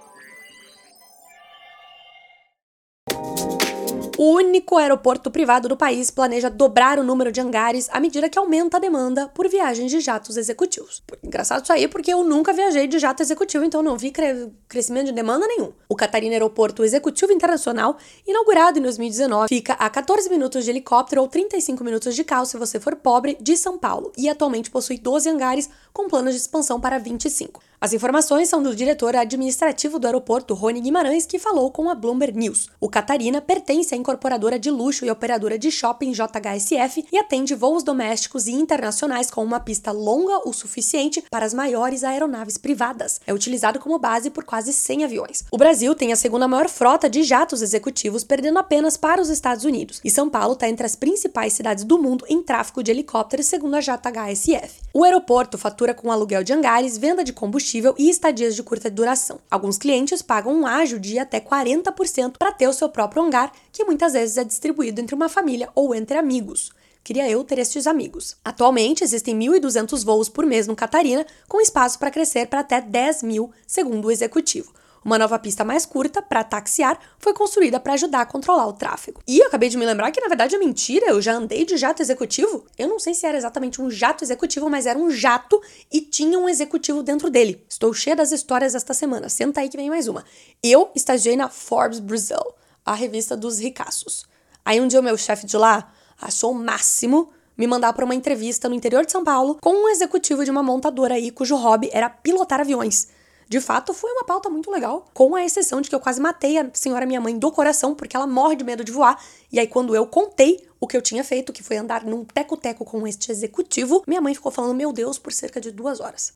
O 4.19 4.33
único 4.33 4.77
aeroporto 4.77 5.29
privado 5.29 5.69
do 5.69 5.77
país 5.77 6.09
planeja 6.09 6.49
dobrar 6.49 6.97
o 6.97 7.03
número 7.03 7.31
de 7.31 7.39
hangares 7.39 7.87
à 7.91 7.99
medida 7.99 8.27
que 8.27 8.39
aumenta 8.39 8.77
a 8.77 8.79
demanda 8.79 9.27
por 9.27 9.47
viagens 9.47 9.91
de 9.91 9.99
jatos 9.99 10.37
executivos. 10.37 11.03
Engraçado 11.23 11.63
isso 11.63 11.71
aí, 11.71 11.87
porque 11.87 12.11
eu 12.11 12.23
nunca 12.23 12.51
viajei 12.51 12.87
de 12.87 12.97
jato 12.97 13.21
executivo, 13.21 13.63
então 13.63 13.83
não 13.83 13.95
vi 13.95 14.09
cre 14.09 14.51
crescimento 14.67 15.05
de 15.05 15.11
demanda 15.11 15.45
nenhum. 15.45 15.71
O 15.87 15.95
Catarina 15.95 16.33
Aeroporto 16.33 16.83
Executivo 16.83 17.31
Internacional, 17.31 17.95
inaugurado 18.25 18.79
em 18.79 18.81
2019, 18.81 19.49
fica 19.49 19.73
a 19.73 19.87
14 19.87 20.27
minutos 20.31 20.65
de 20.65 20.71
helicóptero 20.71 21.21
ou 21.21 21.27
35 21.27 21.83
minutos 21.83 22.15
de 22.15 22.23
carro 22.23 22.47
se 22.47 22.57
você 22.57 22.79
for 22.79 22.95
pobre 22.95 23.37
de 23.39 23.55
São 23.55 23.77
Paulo 23.77 24.11
e 24.17 24.27
atualmente 24.27 24.71
possui 24.71 24.97
12 24.97 25.29
hangares 25.29 25.69
com 25.93 26.07
planos 26.07 26.33
de 26.33 26.41
expansão 26.41 26.81
para 26.81 26.97
25. 26.97 27.61
As 27.79 27.93
informações 27.93 28.49
são 28.49 28.63
do 28.63 28.75
diretor 28.75 29.15
administrativo 29.15 29.99
do 29.99 30.07
aeroporto, 30.07 30.55
Rony 30.55 30.81
Guimarães, 30.81 31.27
que 31.27 31.37
falou 31.37 31.69
com 31.69 31.91
a 31.91 31.93
Bloomberg 31.93 32.35
News. 32.35 32.71
O 32.79 32.89
Catarina 32.89 33.39
pertence 33.39 33.93
à 33.93 33.97
incorporadora 33.97 34.57
de 34.57 34.71
luxo 34.71 35.05
e 35.05 35.11
operadora 35.11 35.59
de 35.59 35.69
shopping 35.69 36.11
JHSF 36.11 37.05
e 37.11 37.17
atende 37.19 37.53
voos 37.53 37.83
domésticos 37.83 38.47
e 38.47 38.51
internacionais 38.51 39.29
com 39.29 39.43
uma 39.43 39.59
pista 39.59 39.91
longa 39.91 40.39
o 40.49 40.53
suficiente 40.53 41.23
para 41.29 41.45
as 41.45 41.53
maiores 41.53 42.03
aeronaves 42.03 42.57
privadas. 42.57 43.21
É 43.27 43.31
utilizado 43.31 43.79
como 43.79 43.99
base 43.99 44.31
por 44.31 44.43
quase 44.43 44.73
100 44.73 45.03
aviões. 45.03 45.43
O 45.51 45.57
Brasil 45.57 45.93
tem 45.93 46.11
a 46.11 46.15
segunda 46.15 46.47
maior 46.47 46.69
frota 46.69 47.07
de 47.07 47.21
jatos 47.21 47.61
executivos, 47.61 48.23
perdendo 48.23 48.57
apenas 48.57 48.97
para 48.97 49.21
os 49.21 49.29
Estados 49.29 49.65
Unidos. 49.65 50.01
E 50.03 50.09
São 50.09 50.31
Paulo 50.31 50.53
está 50.53 50.67
entre 50.67 50.87
as 50.87 50.95
principais 50.95 51.53
cidades 51.53 51.83
do 51.83 52.01
mundo 52.01 52.25
em 52.27 52.41
tráfego 52.41 52.81
de 52.81 52.89
helicópteros, 52.89 53.45
segundo 53.45 53.75
a 53.75 53.81
JHSF. 53.81 54.81
O 54.91 55.03
aeroporto 55.03 55.59
fatura 55.59 55.93
com 55.93 56.11
aluguel 56.11 56.43
de 56.43 56.53
hangares, 56.53 56.97
venda 56.97 57.23
de 57.23 57.31
combustível 57.31 57.66
combustível 57.67 57.93
e 57.97 58.09
estadias 58.09 58.55
de 58.55 58.63
curta 58.63 58.89
duração. 58.89 59.39
Alguns 59.51 59.77
clientes 59.77 60.21
pagam 60.21 60.53
um 60.53 60.65
ágio 60.65 60.99
de 60.99 61.19
até 61.19 61.39
40% 61.39 62.37
para 62.37 62.51
ter 62.51 62.67
o 62.67 62.73
seu 62.73 62.87
próprio 62.87 63.23
hangar, 63.23 63.51
que 63.73 63.83
muitas 63.83 64.13
vezes 64.13 64.37
é 64.37 64.43
distribuído 64.43 65.01
entre 65.01 65.13
uma 65.13 65.27
família 65.27 65.69
ou 65.75 65.93
entre 65.93 66.17
amigos. 66.17 66.71
Queria 67.03 67.29
eu 67.29 67.43
ter 67.43 67.59
estes 67.59 67.85
amigos. 67.85 68.37
Atualmente, 68.43 69.03
existem 69.03 69.37
1.200 69.37 70.03
voos 70.03 70.29
por 70.29 70.45
mês 70.45 70.67
no 70.67 70.75
Catarina, 70.75 71.25
com 71.47 71.61
espaço 71.61 71.99
para 71.99 72.11
crescer 72.11 72.47
para 72.47 72.61
até 72.61 72.79
10 72.79 73.23
mil, 73.23 73.51
segundo 73.65 74.05
o 74.05 74.11
executivo. 74.11 74.71
Uma 75.07 75.17
nova 75.17 75.39
pista 75.39 75.63
mais 75.63 75.85
curta 75.85 76.21
para 76.21 76.43
taxiar 76.43 76.99
foi 77.17 77.33
construída 77.33 77.79
para 77.79 77.93
ajudar 77.93 78.19
a 78.19 78.25
controlar 78.25 78.67
o 78.67 78.73
tráfego. 78.73 79.21
E 79.25 79.39
eu 79.39 79.47
acabei 79.47 79.69
de 79.69 79.77
me 79.77 79.85
lembrar 79.85 80.11
que 80.11 80.19
na 80.19 80.27
verdade 80.27 80.53
é 80.53 80.59
mentira, 80.59 81.05
eu 81.05 81.21
já 81.21 81.31
andei 81.31 81.63
de 81.63 81.77
jato 81.77 82.01
executivo. 82.01 82.65
Eu 82.77 82.89
não 82.89 82.99
sei 82.99 83.13
se 83.13 83.25
era 83.25 83.37
exatamente 83.37 83.81
um 83.81 83.89
jato 83.89 84.25
executivo, 84.25 84.69
mas 84.69 84.85
era 84.85 84.99
um 84.99 85.09
jato 85.09 85.61
e 85.89 86.01
tinha 86.01 86.37
um 86.37 86.49
executivo 86.49 87.01
dentro 87.01 87.29
dele. 87.29 87.63
Estou 87.69 87.93
cheia 87.93 88.17
das 88.17 88.33
histórias 88.33 88.75
esta 88.75 88.93
semana. 88.93 89.29
Senta 89.29 89.61
aí 89.61 89.69
que 89.69 89.77
vem 89.77 89.89
mais 89.89 90.09
uma. 90.09 90.25
Eu 90.61 90.91
estagiei 90.93 91.37
na 91.37 91.47
Forbes 91.47 91.99
Brazil, 91.99 92.43
a 92.85 92.93
revista 92.93 93.37
dos 93.37 93.59
ricaços. 93.59 94.25
Aí 94.65 94.81
um 94.81 94.89
dia 94.89 94.99
o 94.99 95.03
meu 95.03 95.15
chefe 95.15 95.45
de 95.45 95.55
lá 95.55 95.89
achou 96.19 96.51
o 96.51 96.53
máximo 96.53 97.29
me 97.57 97.65
mandar 97.65 97.93
para 97.93 98.03
uma 98.03 98.13
entrevista 98.13 98.67
no 98.67 98.75
interior 98.75 99.05
de 99.05 99.13
São 99.13 99.23
Paulo 99.23 99.57
com 99.61 99.73
um 99.73 99.87
executivo 99.87 100.43
de 100.43 100.51
uma 100.51 100.61
montadora 100.61 101.13
aí 101.13 101.31
cujo 101.31 101.55
hobby 101.55 101.89
era 101.93 102.09
pilotar 102.09 102.59
aviões. 102.59 103.15
De 103.49 103.61
fato, 103.61 103.93
foi 103.93 104.11
uma 104.11 104.25
pauta 104.25 104.49
muito 104.49 104.69
legal, 104.69 105.05
com 105.13 105.33
a 105.33 105.43
exceção 105.43 105.79
de 105.79 105.89
que 105.89 105.95
eu 105.95 106.01
quase 106.01 106.19
matei 106.19 106.57
a 106.57 106.69
senhora 106.73 107.05
minha 107.05 107.21
mãe 107.21 107.37
do 107.37 107.49
coração, 107.49 107.95
porque 107.95 108.15
ela 108.15 108.27
morre 108.27 108.57
de 108.57 108.63
medo 108.63 108.83
de 108.83 108.91
voar. 108.91 109.23
E 109.49 109.57
aí, 109.57 109.67
quando 109.67 109.95
eu 109.95 110.05
contei 110.05 110.67
o 110.81 110.85
que 110.85 110.97
eu 110.97 111.01
tinha 111.01 111.23
feito, 111.23 111.53
que 111.53 111.63
foi 111.63 111.77
andar 111.77 112.03
num 112.03 112.25
teco-teco 112.25 112.83
com 112.83 113.07
este 113.07 113.31
executivo, 113.31 114.03
minha 114.05 114.19
mãe 114.19 114.33
ficou 114.33 114.51
falando, 114.51 114.75
meu 114.75 114.91
Deus, 114.91 115.17
por 115.17 115.31
cerca 115.31 115.61
de 115.61 115.71
duas 115.71 116.01
horas. 116.01 116.33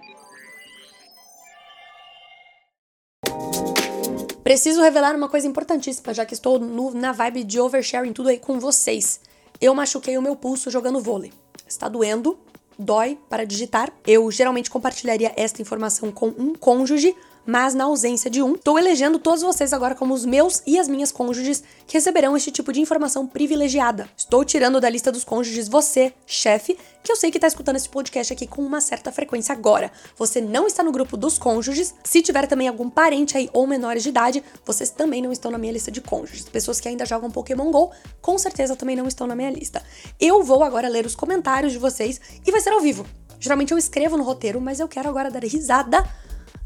Preciso 4.41 4.81
revelar 4.81 5.13
uma 5.13 5.27
coisa 5.29 5.47
importantíssima, 5.47 6.13
já 6.13 6.25
que 6.25 6.33
estou 6.33 6.59
no, 6.59 6.91
na 6.91 7.11
vibe 7.11 7.43
de 7.43 7.59
oversharing 7.59 8.13
tudo 8.13 8.29
aí 8.29 8.39
com 8.39 8.57
vocês. 8.57 9.19
Eu 9.59 9.75
machuquei 9.75 10.17
o 10.17 10.21
meu 10.21 10.35
pulso 10.35 10.71
jogando 10.71 10.99
vôlei. 10.99 11.31
Está 11.67 11.87
doendo, 11.87 12.39
dói 12.81 13.17
para 13.29 13.45
digitar. 13.45 13.91
Eu 14.05 14.29
geralmente 14.31 14.69
compartilharia 14.69 15.31
esta 15.37 15.61
informação 15.61 16.11
com 16.11 16.27
um 16.27 16.53
cônjuge, 16.53 17.15
mas 17.45 17.73
na 17.73 17.85
ausência 17.85 18.29
de 18.29 18.41
um, 18.41 18.53
estou 18.53 18.77
elegendo 18.77 19.19
todos 19.19 19.41
vocês 19.41 19.73
agora 19.73 19.95
como 19.95 20.13
os 20.13 20.25
meus 20.25 20.61
e 20.65 20.79
as 20.79 20.87
minhas 20.87 21.11
cônjuges 21.11 21.63
que 21.87 21.93
receberão 21.93 22.35
este 22.35 22.51
tipo 22.51 22.71
de 22.71 22.81
informação 22.81 23.27
privilegiada. 23.27 24.09
Estou 24.15 24.45
tirando 24.45 24.79
da 24.79 24.89
lista 24.89 25.11
dos 25.11 25.23
cônjuges 25.23 25.67
você, 25.67 26.13
chefe, 26.25 26.77
que 27.03 27.11
eu 27.11 27.15
sei 27.15 27.31
que 27.31 27.37
está 27.37 27.47
escutando 27.47 27.77
esse 27.77 27.89
podcast 27.89 28.31
aqui 28.31 28.45
com 28.45 28.61
uma 28.61 28.79
certa 28.79 29.11
frequência 29.11 29.53
agora. 29.53 29.91
Você 30.17 30.39
não 30.39 30.67
está 30.67 30.83
no 30.83 30.91
grupo 30.91 31.17
dos 31.17 31.37
cônjuges. 31.37 31.93
Se 32.03 32.21
tiver 32.21 32.47
também 32.47 32.67
algum 32.67 32.89
parente 32.89 33.37
aí 33.37 33.49
ou 33.53 33.65
menores 33.65 34.03
de 34.03 34.09
idade, 34.09 34.43
vocês 34.65 34.89
também 34.89 35.21
não 35.21 35.31
estão 35.31 35.51
na 35.51 35.57
minha 35.57 35.73
lista 35.73 35.91
de 35.91 36.01
cônjuges. 36.01 36.47
Pessoas 36.47 36.79
que 36.79 36.87
ainda 36.87 37.05
jogam 37.05 37.31
Pokémon 37.31 37.71
GO, 37.71 37.91
com 38.21 38.37
certeza 38.37 38.75
também 38.75 38.95
não 38.95 39.07
estão 39.07 39.25
na 39.25 39.35
minha 39.35 39.49
lista. 39.49 39.83
Eu 40.19 40.43
vou 40.43 40.63
agora 40.63 40.87
ler 40.87 41.05
os 41.05 41.15
comentários 41.15 41.73
de 41.73 41.79
vocês 41.79 42.21
e 42.45 42.51
vai 42.51 42.61
ser 42.61 42.71
ao 42.71 42.81
vivo. 42.81 43.05
Geralmente 43.39 43.71
eu 43.71 43.77
escrevo 43.77 44.17
no 44.17 44.23
roteiro, 44.23 44.61
mas 44.61 44.79
eu 44.79 44.87
quero 44.87 45.09
agora 45.09 45.31
dar 45.31 45.43
risada 45.43 46.07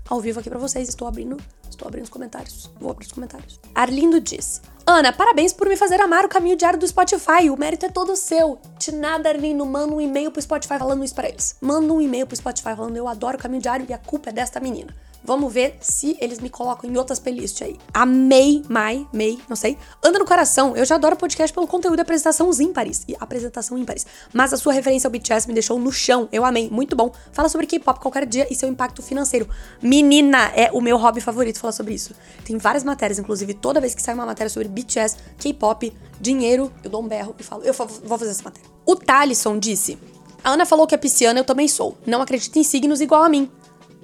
ao 0.09 0.19
vivo 0.19 0.39
aqui 0.39 0.49
para 0.49 0.59
vocês. 0.59 0.87
Estou 0.87 1.07
abrindo, 1.07 1.37
estou 1.69 1.87
abrindo 1.87 2.03
os 2.03 2.09
comentários. 2.09 2.69
Vou 2.79 2.91
abrir 2.91 3.05
os 3.05 3.11
comentários. 3.11 3.59
Arlindo 3.73 4.19
diz: 4.19 4.61
Ana, 4.85 5.11
parabéns 5.11 5.51
por 5.51 5.67
me 5.67 5.75
fazer 5.75 5.99
amar 5.99 6.25
o 6.25 6.29
caminho 6.29 6.55
diário 6.55 6.79
do 6.79 6.87
Spotify. 6.87 7.49
O 7.49 7.57
mérito 7.57 7.85
é 7.85 7.89
todo 7.89 8.15
seu. 8.15 8.59
De 8.77 8.91
nada, 8.91 9.29
Arlindo. 9.29 9.65
Manda 9.65 9.93
um 9.93 10.01
e-mail 10.01 10.31
pro 10.31 10.41
Spotify 10.41 10.77
falando 10.77 11.03
isso 11.03 11.15
pra 11.15 11.27
eles. 11.27 11.55
Manda 11.59 11.91
um 11.91 12.01
e-mail 12.01 12.27
pro 12.27 12.35
Spotify 12.35 12.75
falando: 12.75 12.95
Eu 12.95 13.07
adoro 13.07 13.37
o 13.37 13.39
caminho 13.39 13.61
diário 13.61 13.85
e 13.89 13.93
a 13.93 13.97
culpa 13.97 14.29
é 14.29 14.33
desta 14.33 14.59
menina. 14.59 14.93
Vamos 15.25 15.51
ver 15.51 15.77
se 15.81 16.15
eles 16.21 16.39
me 16.39 16.49
colocam 16.49 16.89
em 16.89 16.95
outras 16.97 17.19
playlists 17.19 17.61
aí. 17.61 17.77
Amei, 17.93 18.63
Mai, 18.69 19.07
May, 19.11 19.39
não 19.49 19.55
sei. 19.55 19.77
Anda 20.03 20.19
no 20.19 20.25
coração. 20.25 20.75
Eu 20.77 20.85
já 20.85 20.95
adoro 20.95 21.15
podcast 21.15 21.53
pelo 21.53 21.67
conteúdo 21.67 21.97
e 21.99 22.01
apresentação 22.01 22.49
ímpares. 22.61 23.03
E 23.07 23.15
apresentação 23.19 23.77
ímpares. 23.77 24.05
Mas 24.31 24.53
a 24.53 24.57
sua 24.57 24.71
referência 24.71 25.07
ao 25.07 25.11
BTS 25.11 25.47
me 25.47 25.53
deixou 25.53 25.79
no 25.79 25.91
chão. 25.91 26.29
Eu 26.31 26.45
amei. 26.45 26.69
Muito 26.69 26.95
bom. 26.95 27.11
Fala 27.31 27.49
sobre 27.49 27.65
K-pop 27.65 27.99
qualquer 27.99 28.25
dia 28.25 28.47
e 28.51 28.55
seu 28.55 28.69
impacto 28.69 29.01
financeiro. 29.01 29.49
Menina, 29.81 30.51
é 30.55 30.69
o 30.71 30.79
meu 30.79 30.97
hobby 30.97 31.21
favorito 31.21 31.59
falar 31.59 31.73
sobre 31.73 31.95
isso. 31.95 32.13
Tem 32.43 32.57
várias 32.57 32.83
matérias, 32.83 33.17
inclusive 33.17 33.55
toda 33.55 33.81
vez 33.81 33.95
que 33.95 34.01
sai 34.01 34.13
uma 34.13 34.25
matéria 34.25 34.49
sobre 34.49 34.67
BTS, 34.67 35.17
K-pop, 35.39 35.91
dinheiro, 36.21 36.71
eu 36.83 36.89
dou 36.89 37.01
um 37.01 37.07
berro 37.07 37.35
e 37.39 37.43
falo, 37.43 37.63
eu 37.63 37.73
vou 37.73 38.17
fazer 38.17 38.31
essa 38.31 38.43
matéria. 38.43 38.69
O 38.85 38.95
Talisson 38.95 39.57
disse: 39.57 39.97
a 40.45 40.51
Ana 40.51 40.63
falou 40.63 40.85
que 40.85 40.93
é 40.93 40.97
pisciana, 40.97 41.39
eu 41.39 41.43
também 41.43 41.67
sou. 41.67 41.97
Não 42.05 42.21
acredito 42.21 42.55
em 42.57 42.63
signos 42.63 43.01
igual 43.01 43.23
a 43.23 43.29
mim. 43.29 43.49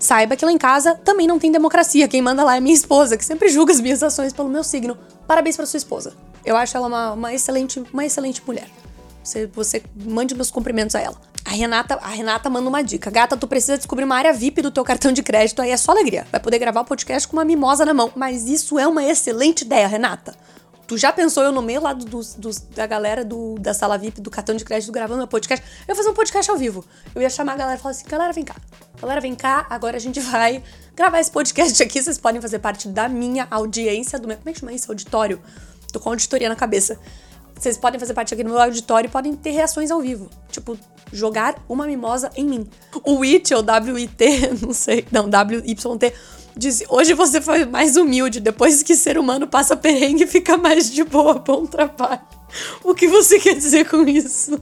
Saiba 0.02 0.36
que 0.36 0.44
lá 0.44 0.52
em 0.52 0.58
casa 0.58 0.96
também 0.96 1.28
não 1.28 1.38
tem 1.38 1.52
democracia. 1.52 2.08
Quem 2.08 2.24
manda 2.24 2.44
lá 2.44 2.58
é 2.58 2.60
minha 2.60 2.74
esposa, 2.74 3.16
que 3.16 3.24
sempre 3.24 3.50
julga 3.50 3.72
as 3.72 3.80
minhas 3.80 4.02
ações 4.02 4.34
pelo 4.34 4.50
meu 4.50 4.64
signo. 4.64 4.98
Parabéns 5.28 5.56
para 5.56 5.68
sua 5.68 5.78
esposa. 5.78 6.14
Eu 6.44 6.58
acho 6.58 6.76
ela 6.76 6.88
uma, 6.88 7.14
uma, 7.14 7.32
excelente, 7.32 7.84
uma 7.94 8.04
excelente 8.04 8.42
mulher. 8.44 8.68
Você, 9.24 9.46
você 9.46 9.84
mande 10.04 10.34
meus 10.34 10.50
cumprimentos 10.50 10.96
a 10.96 11.00
ela. 11.00 11.16
A 11.46 11.52
Renata, 11.52 12.00
a 12.02 12.08
Renata 12.08 12.50
manda 12.50 12.68
uma 12.68 12.82
dica. 12.82 13.12
Gata, 13.12 13.38
tu 13.38 13.48
precisa 13.48 13.78
descobrir 13.78 14.04
uma 14.04 14.16
área 14.16 14.34
VIP 14.34 14.64
do 14.64 14.72
teu 14.72 14.84
cartão 14.84 15.12
de 15.12 15.22
crédito, 15.22 15.62
aí 15.62 15.70
é 15.70 15.78
só 15.78 15.92
alegria. 15.92 16.26
Vai 16.32 16.42
poder 16.42 16.58
gravar 16.58 16.82
o 16.82 16.86
podcast 16.86 17.28
com 17.28 17.38
uma 17.38 17.46
mimosa 17.46 17.86
na 17.86 17.94
mão. 17.94 18.12
Mas 18.16 18.50
isso 18.50 18.80
é 18.80 18.88
uma 18.88 19.04
excelente 19.04 19.62
ideia, 19.62 19.88
Renata. 19.88 20.36
Tu 20.88 20.98
já 20.98 21.12
pensou 21.14 21.44
eu 21.44 21.52
no 21.52 21.62
meio 21.62 21.82
lá 21.82 21.94
dos, 21.94 22.36
da 22.76 22.86
galera 22.86 23.24
do, 23.24 23.56
da 23.60 23.74
sala 23.74 23.98
VIP, 23.98 24.20
do 24.20 24.30
cartão 24.30 24.56
de 24.56 24.66
crédito, 24.66 24.92
gravando 24.92 25.20
meu 25.20 25.28
podcast? 25.28 25.66
Eu 25.88 25.94
ia 25.94 25.96
fazer 25.96 26.10
um 26.10 26.14
podcast 26.14 26.52
ao 26.52 26.58
vivo. 26.58 26.84
Eu 27.16 27.22
ia 27.22 27.30
chamar 27.30 27.54
a 27.54 27.58
galera 27.58 27.80
e 27.80 27.82
falar 27.82 27.92
assim: 27.92 28.06
galera, 28.08 28.34
vem 28.34 28.44
cá. 28.44 28.56
Galera, 29.00 29.22
vem 29.22 29.36
cá. 29.36 29.66
Agora 29.70 29.98
a 29.98 30.00
gente 30.00 30.20
vai 30.20 30.62
gravar 30.96 31.20
esse 31.20 31.32
podcast 31.32 31.82
aqui. 31.82 32.02
Vocês 32.02 32.18
podem 32.18 32.42
fazer 32.42 32.60
parte 32.60 32.88
da 32.88 33.08
minha 33.08 33.48
audiência, 33.50 34.20
do 34.20 34.28
meu. 34.28 34.38
Como 34.38 34.50
é 34.50 34.54
que 34.54 34.60
chama 34.60 34.74
isso? 34.74 34.92
Auditório. 34.92 35.42
Tô 35.92 36.00
com 36.00 36.10
auditoria 36.10 36.50
na 36.50 36.56
cabeça. 36.56 37.00
Vocês 37.62 37.78
podem 37.78 38.00
fazer 38.00 38.14
parte 38.14 38.34
aqui 38.34 38.44
no 38.44 38.50
meu 38.50 38.60
auditório 38.60 39.08
e 39.08 39.12
podem 39.12 39.36
ter 39.36 39.52
reações 39.52 39.92
ao 39.92 40.02
vivo. 40.02 40.30
Tipo, 40.50 40.78
jogar 41.14 41.64
uma 41.70 41.86
mimosa 41.86 42.32
em 42.36 42.44
mim. 42.44 42.70
O 43.04 43.18
WIT 43.18 43.54
ou 43.54 43.64
WIT, 43.94 44.26
não 44.66 44.74
sei. 44.74 45.06
Não, 45.12 45.26
WYT 45.26 46.14
Disse, 46.56 46.86
hoje 46.90 47.14
você 47.14 47.40
foi 47.40 47.66
mais 47.66 47.96
humilde, 47.96 48.40
depois 48.40 48.84
que 48.84 48.96
ser 48.96 49.18
humano 49.18 49.48
passa 49.48 49.76
perrengue 49.76 50.28
fica 50.28 50.58
mais 50.58 50.92
de 50.92 51.04
boa, 51.04 51.36
bom 51.36 51.66
trabalho. 51.66 52.22
O 52.84 52.94
que 52.94 53.08
você 53.08 53.40
quer 53.40 53.56
dizer 53.56 53.90
com 53.90 54.08
isso? 54.08 54.60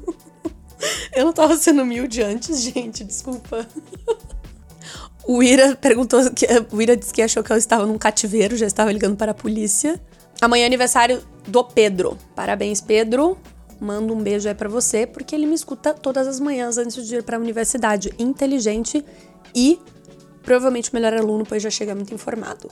Eu 1.14 1.26
não 1.26 1.34
tava 1.34 1.58
sendo 1.58 1.82
humilde 1.82 2.22
antes, 2.22 2.62
gente, 2.62 3.04
desculpa. 3.04 3.68
O 5.28 5.44
Ira 5.44 5.76
perguntou, 5.76 6.22
que, 6.32 6.48
o 6.72 6.82
Ira 6.82 6.96
disse 6.96 7.14
que 7.14 7.22
achou 7.22 7.44
que 7.44 7.52
eu 7.52 7.58
estava 7.58 7.86
num 7.86 7.98
cativeiro, 7.98 8.56
já 8.56 8.66
estava 8.66 8.92
ligando 8.92 9.18
para 9.18 9.32
a 9.32 9.36
polícia. 9.36 10.02
Amanhã 10.42 10.64
é 10.64 10.66
aniversário 10.68 11.22
do 11.48 11.64
Pedro. 11.64 12.18
Parabéns, 12.34 12.80
Pedro. 12.80 13.38
Mando 13.80 14.14
um 14.14 14.22
beijo 14.22 14.48
aí 14.48 14.56
para 14.56 14.70
você, 14.70 15.06
porque 15.06 15.36
ele 15.36 15.46
me 15.46 15.54
escuta 15.54 15.94
todas 15.94 16.28
as 16.28 16.40
manhãs 16.40 16.78
antes 16.78 17.06
de 17.06 17.18
ir 17.18 17.24
para 17.24 17.38
a 17.38 17.40
universidade. 17.40 18.14
Inteligente 18.18 19.06
e 19.54 19.80
provavelmente 20.50 20.90
o 20.90 20.96
melhor 20.96 21.14
aluno, 21.14 21.46
pois 21.48 21.62
já 21.62 21.70
chega 21.70 21.94
muito 21.94 22.12
informado. 22.12 22.72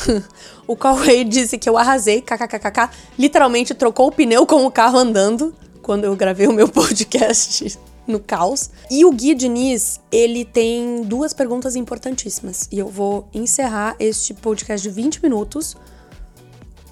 o 0.68 0.76
Cauê 0.76 1.24
disse 1.24 1.56
que 1.56 1.66
eu 1.66 1.78
arrasei, 1.78 2.20
kkkk, 2.20 2.90
literalmente 3.18 3.72
trocou 3.72 4.08
o 4.08 4.12
pneu 4.12 4.44
com 4.44 4.66
o 4.66 4.70
carro 4.70 4.98
andando 4.98 5.54
quando 5.80 6.04
eu 6.04 6.14
gravei 6.14 6.46
o 6.46 6.52
meu 6.52 6.68
podcast 6.68 7.78
no 8.06 8.20
caos. 8.20 8.68
E 8.90 9.02
o 9.06 9.12
Gui 9.12 9.34
Diniz, 9.34 9.98
ele 10.12 10.44
tem 10.44 11.04
duas 11.04 11.32
perguntas 11.32 11.74
importantíssimas. 11.74 12.68
E 12.70 12.78
eu 12.78 12.86
vou 12.86 13.26
encerrar 13.32 13.96
este 13.98 14.34
podcast 14.34 14.86
de 14.86 14.94
20 14.94 15.22
minutos. 15.22 15.74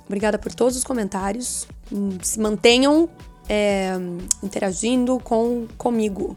Obrigada 0.06 0.38
por 0.38 0.54
todos 0.54 0.74
os 0.74 0.84
comentários. 0.84 1.68
Se 2.22 2.40
mantenham 2.40 3.10
é, 3.46 3.92
interagindo 4.42 5.20
com 5.22 5.66
comigo. 5.76 6.34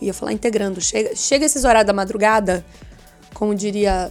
Ia 0.00 0.14
falar 0.14 0.32
integrando. 0.32 0.80
Chega, 0.80 1.14
chega 1.14 1.44
esses 1.44 1.64
horários 1.64 1.86
da 1.86 1.92
madrugada, 1.92 2.64
como 3.36 3.54
diria 3.54 4.10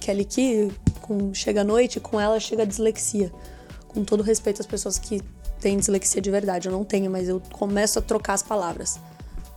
Kelly 0.00 0.24
Key, 0.24 0.72
com 1.00 1.32
chega 1.32 1.60
a 1.60 1.64
noite, 1.64 2.00
com 2.00 2.20
ela 2.20 2.40
chega 2.40 2.64
a 2.64 2.66
dislexia. 2.66 3.32
Com 3.86 4.02
todo 4.02 4.20
respeito 4.20 4.60
às 4.60 4.66
pessoas 4.66 4.98
que 4.98 5.22
têm 5.60 5.78
dislexia 5.78 6.20
de 6.20 6.28
verdade. 6.28 6.66
Eu 6.66 6.72
não 6.72 6.82
tenho, 6.82 7.08
mas 7.08 7.28
eu 7.28 7.40
começo 7.52 8.00
a 8.00 8.02
trocar 8.02 8.34
as 8.34 8.42
palavras. 8.42 8.98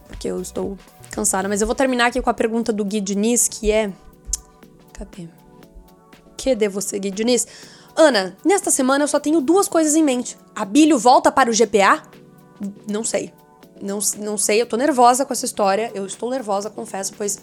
Porque 0.07 0.27
eu 0.27 0.39
estou 0.39 0.77
cansada. 1.09 1.49
Mas 1.49 1.61
eu 1.61 1.67
vou 1.67 1.75
terminar 1.75 2.05
aqui 2.05 2.21
com 2.21 2.29
a 2.29 2.33
pergunta 2.33 2.71
do 2.71 2.85
Gui 2.85 3.01
Diniz, 3.01 3.47
que 3.47 3.71
é. 3.71 3.91
Cadê? 4.93 5.27
Que 6.37 6.53
de 6.53 6.69
você, 6.69 6.99
Gui 6.99 7.09
Diniz? 7.09 7.47
Ana, 7.95 8.37
nesta 8.45 8.69
semana 8.69 9.03
eu 9.03 9.07
só 9.07 9.19
tenho 9.19 9.41
duas 9.41 9.67
coisas 9.67 9.95
em 9.95 10.03
mente. 10.03 10.37
A 10.55 10.63
Bilho 10.63 10.99
volta 10.99 11.31
para 11.31 11.49
o 11.49 11.53
GPA? 11.53 12.03
Não 12.87 13.03
sei. 13.03 13.33
Não, 13.81 13.97
não 14.19 14.37
sei, 14.37 14.61
eu 14.61 14.67
tô 14.67 14.77
nervosa 14.77 15.25
com 15.25 15.33
essa 15.33 15.45
história. 15.45 15.91
Eu 15.95 16.05
estou 16.05 16.29
nervosa, 16.29 16.69
confesso, 16.69 17.13
pois 17.17 17.39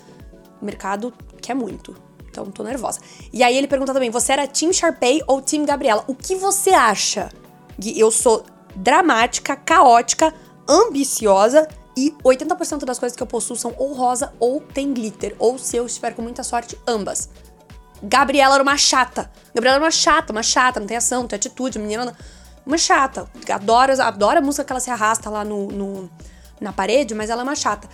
o 0.60 0.64
mercado 0.64 1.12
quer 1.40 1.54
muito. 1.54 1.94
Então 2.30 2.50
tô 2.50 2.64
nervosa. 2.64 3.00
E 3.32 3.42
aí 3.42 3.56
ele 3.56 3.68
pergunta 3.68 3.92
também: 3.92 4.10
você 4.10 4.32
era 4.32 4.46
Team 4.46 4.72
Sharpay 4.72 5.22
ou 5.26 5.40
Team 5.40 5.64
Gabriela? 5.64 6.04
O 6.08 6.14
que 6.14 6.34
você 6.34 6.70
acha? 6.70 7.30
Gui, 7.78 7.98
eu 7.98 8.10
sou 8.10 8.44
dramática, 8.74 9.54
caótica, 9.54 10.34
ambiciosa 10.68 11.68
e 11.96 12.10
80% 12.24 12.84
das 12.84 12.98
coisas 12.98 13.14
que 13.16 13.22
eu 13.22 13.26
possuo 13.26 13.56
são 13.56 13.72
ou 13.78 13.92
rosa 13.92 14.32
ou 14.40 14.60
tem 14.60 14.92
glitter. 14.92 15.36
Ou 15.38 15.58
se 15.58 15.76
eu 15.76 15.86
estiver 15.86 16.14
com 16.14 16.22
muita 16.22 16.42
sorte, 16.42 16.78
ambas. 16.86 17.28
Gabriela 18.02 18.54
era 18.54 18.62
uma 18.62 18.76
chata. 18.76 19.30
Gabriela 19.54 19.76
era 19.76 19.84
uma 19.84 19.90
chata, 19.90 20.32
uma 20.32 20.42
chata, 20.42 20.80
não 20.80 20.86
tem 20.86 20.96
ação, 20.96 21.22
não 21.22 21.28
tem 21.28 21.36
atitude, 21.36 21.78
menina. 21.78 22.16
Uma 22.66 22.78
chata. 22.78 23.28
Adora, 23.48 24.02
adora 24.04 24.40
a 24.40 24.42
música 24.42 24.64
que 24.64 24.72
ela 24.72 24.80
se 24.80 24.90
arrasta 24.90 25.30
lá 25.30 25.44
no, 25.44 25.68
no 25.68 26.10
na 26.60 26.72
parede, 26.72 27.14
mas 27.14 27.30
ela 27.30 27.42
é 27.42 27.44
uma 27.44 27.54
chata. 27.54 27.88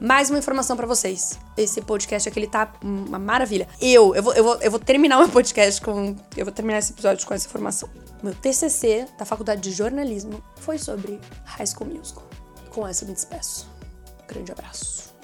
Mais 0.00 0.30
uma 0.30 0.38
informação 0.38 0.76
para 0.76 0.86
vocês. 0.86 1.38
Esse 1.56 1.80
podcast 1.80 2.28
aqui, 2.28 2.38
ele 2.38 2.46
tá 2.46 2.72
uma 2.82 3.18
maravilha. 3.18 3.68
Eu, 3.80 4.14
eu 4.14 4.22
vou, 4.22 4.34
eu, 4.34 4.44
vou, 4.44 4.56
eu 4.56 4.70
vou 4.70 4.80
terminar 4.80 5.16
o 5.16 5.20
meu 5.20 5.28
podcast 5.28 5.80
com. 5.80 6.14
Eu 6.36 6.44
vou 6.44 6.52
terminar 6.52 6.78
esse 6.78 6.92
episódio 6.92 7.26
com 7.26 7.34
essa 7.34 7.46
informação. 7.46 7.88
Meu 8.22 8.34
TCC 8.34 9.06
da 9.18 9.24
Faculdade 9.24 9.60
de 9.60 9.72
Jornalismo 9.72 10.42
foi 10.56 10.78
sobre 10.78 11.20
High 11.44 11.66
School 11.66 11.90
Musical. 11.90 12.24
Com 12.70 12.86
essa 12.86 13.04
eu 13.04 13.08
me 13.08 13.14
despeço. 13.14 13.68
Grande 14.28 14.52
abraço. 14.52 15.15